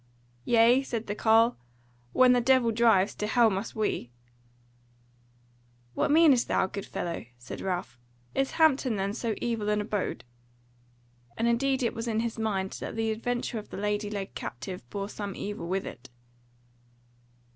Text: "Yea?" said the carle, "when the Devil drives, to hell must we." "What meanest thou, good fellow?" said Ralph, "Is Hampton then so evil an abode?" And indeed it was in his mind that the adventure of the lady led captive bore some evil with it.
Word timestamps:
"Yea?" 0.45 0.81
said 0.81 1.05
the 1.05 1.13
carle, 1.13 1.57
"when 2.11 2.33
the 2.33 2.41
Devil 2.41 2.71
drives, 2.71 3.13
to 3.13 3.27
hell 3.27 3.51
must 3.51 3.75
we." 3.75 4.09
"What 5.93 6.09
meanest 6.09 6.47
thou, 6.47 6.65
good 6.65 6.87
fellow?" 6.87 7.27
said 7.37 7.61
Ralph, 7.61 7.99
"Is 8.33 8.53
Hampton 8.53 8.95
then 8.95 9.13
so 9.13 9.35
evil 9.39 9.69
an 9.69 9.79
abode?" 9.79 10.23
And 11.37 11.47
indeed 11.47 11.83
it 11.83 11.93
was 11.93 12.07
in 12.07 12.21
his 12.21 12.39
mind 12.39 12.71
that 12.79 12.95
the 12.95 13.11
adventure 13.11 13.59
of 13.59 13.69
the 13.69 13.77
lady 13.77 14.09
led 14.09 14.33
captive 14.33 14.89
bore 14.89 15.07
some 15.07 15.35
evil 15.35 15.67
with 15.67 15.85
it. 15.85 16.09